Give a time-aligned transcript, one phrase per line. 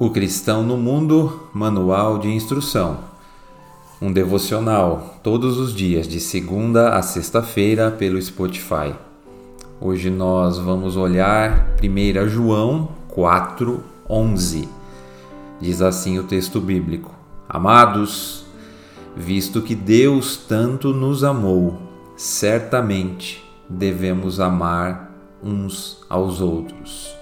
[0.00, 3.00] O Cristão no Mundo Manual de Instrução.
[4.00, 8.94] Um devocional todos os dias, de segunda a sexta-feira, pelo Spotify.
[9.78, 14.66] Hoje nós vamos olhar 1 João 4, 11.
[15.60, 17.14] Diz assim o texto bíblico:
[17.46, 18.46] Amados,
[19.14, 21.76] visto que Deus tanto nos amou,
[22.16, 25.12] certamente devemos amar
[25.44, 27.19] uns aos outros.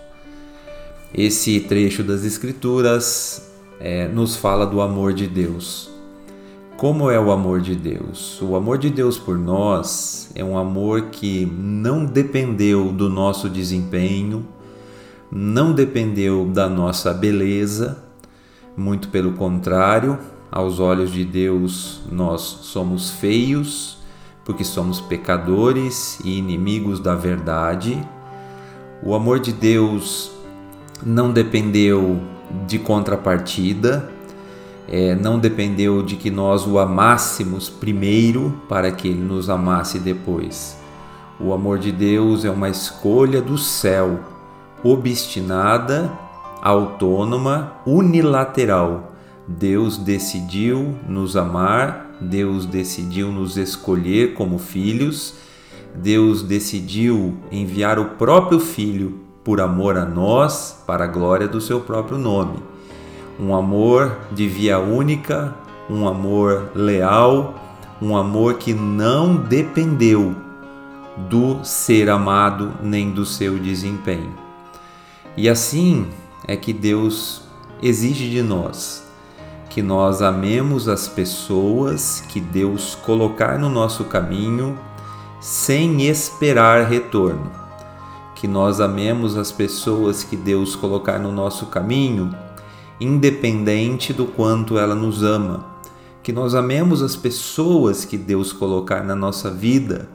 [1.15, 5.91] Esse trecho das Escrituras é, nos fala do amor de Deus.
[6.77, 8.41] Como é o amor de Deus?
[8.43, 14.47] O amor de Deus por nós é um amor que não dependeu do nosso desempenho,
[15.33, 18.05] não dependeu da nossa beleza,
[18.77, 20.19] muito pelo contrário,
[20.53, 23.97] aos olhos de Deus nós somos feios,
[24.45, 27.99] porque somos pecadores e inimigos da verdade.
[29.03, 30.38] O amor de Deus
[31.03, 32.21] não dependeu
[32.67, 34.11] de contrapartida,
[34.89, 40.79] é, não dependeu de que nós o amássemos primeiro para que ele nos amasse depois.
[41.39, 44.21] O amor de Deus é uma escolha do céu,
[44.83, 46.11] obstinada,
[46.63, 49.13] autônoma, unilateral.
[49.47, 55.35] Deus decidiu nos amar, Deus decidiu nos escolher como filhos,
[55.95, 61.81] Deus decidiu enviar o próprio Filho por amor a nós, para a glória do seu
[61.81, 62.59] próprio nome.
[63.41, 65.55] Um amor de via única,
[65.89, 67.55] um amor leal,
[67.99, 70.37] um amor que não dependeu
[71.31, 74.35] do ser amado nem do seu desempenho.
[75.35, 76.09] E assim
[76.47, 77.41] é que Deus
[77.83, 79.03] exige de nós
[79.71, 84.79] que nós amemos as pessoas que Deus colocar no nosso caminho
[85.41, 87.68] sem esperar retorno
[88.39, 92.33] que nós amemos as pessoas que Deus colocar no nosso caminho,
[93.01, 95.67] independente do quanto ela nos ama.
[96.23, 100.09] Que nós amemos as pessoas que Deus colocar na nossa vida,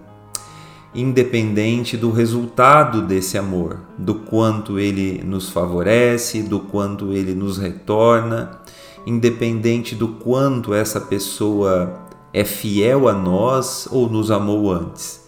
[0.96, 8.62] independente do resultado desse amor, do quanto ele nos favorece, do quanto ele nos retorna,
[9.06, 15.23] independente do quanto essa pessoa é fiel a nós ou nos amou antes.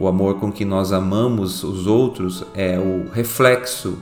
[0.00, 3.98] O amor com que nós amamos os outros é o reflexo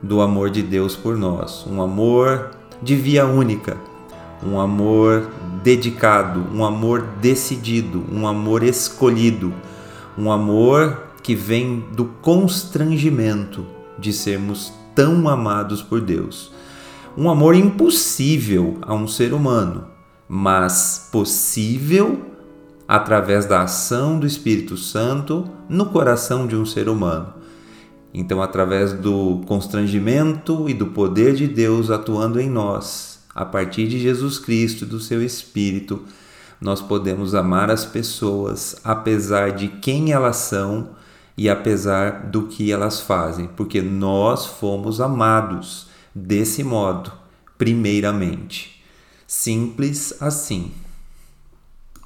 [0.00, 3.76] do amor de Deus por nós, um amor de via única,
[4.40, 5.28] um amor
[5.60, 9.52] dedicado, um amor decidido, um amor escolhido,
[10.16, 13.66] um amor que vem do constrangimento
[13.98, 16.52] de sermos tão amados por Deus.
[17.18, 19.88] Um amor impossível a um ser humano,
[20.28, 22.20] mas possível
[22.86, 27.34] através da ação do Espírito Santo no coração de um ser humano.
[28.14, 33.98] Então, através do constrangimento e do poder de Deus atuando em nós, a partir de
[33.98, 36.02] Jesus Cristo e do seu Espírito,
[36.60, 40.90] nós podemos amar as pessoas apesar de quem elas são
[41.36, 47.10] e apesar do que elas fazem, porque nós fomos amados desse modo,
[47.56, 48.82] primeiramente.
[49.26, 50.72] Simples assim.